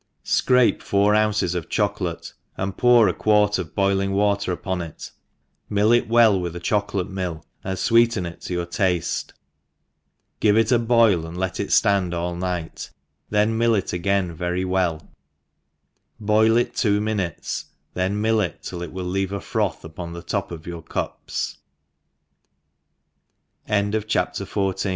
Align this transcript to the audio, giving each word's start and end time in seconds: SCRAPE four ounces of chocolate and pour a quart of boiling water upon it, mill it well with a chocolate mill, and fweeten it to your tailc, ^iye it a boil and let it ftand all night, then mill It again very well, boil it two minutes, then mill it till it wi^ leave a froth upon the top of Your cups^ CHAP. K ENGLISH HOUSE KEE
SCRAPE 0.23 0.81
four 0.81 1.13
ounces 1.13 1.53
of 1.53 1.69
chocolate 1.69 2.33
and 2.57 2.75
pour 2.75 3.07
a 3.07 3.13
quart 3.13 3.59
of 3.59 3.75
boiling 3.75 4.13
water 4.13 4.51
upon 4.51 4.81
it, 4.81 5.11
mill 5.69 5.91
it 5.91 6.09
well 6.09 6.39
with 6.41 6.55
a 6.55 6.59
chocolate 6.59 7.07
mill, 7.11 7.45
and 7.63 7.77
fweeten 7.77 8.25
it 8.25 8.41
to 8.41 8.53
your 8.53 8.65
tailc, 8.65 9.31
^iye 10.41 10.57
it 10.57 10.71
a 10.71 10.79
boil 10.79 11.23
and 11.27 11.37
let 11.37 11.59
it 11.59 11.67
ftand 11.69 12.15
all 12.15 12.35
night, 12.35 12.89
then 13.29 13.55
mill 13.55 13.75
It 13.75 13.93
again 13.93 14.33
very 14.33 14.65
well, 14.65 15.07
boil 16.19 16.57
it 16.57 16.73
two 16.75 16.99
minutes, 16.99 17.65
then 17.93 18.19
mill 18.19 18.41
it 18.41 18.63
till 18.63 18.81
it 18.81 18.91
wi^ 18.91 19.07
leave 19.07 19.31
a 19.31 19.39
froth 19.39 19.85
upon 19.85 20.13
the 20.13 20.23
top 20.23 20.49
of 20.49 20.65
Your 20.65 20.81
cups^ 20.81 21.57
CHAP. 23.67 23.67
K 23.67 23.73
ENGLISH 23.77 24.13
HOUSE 24.15 24.83
KEE 24.83 24.89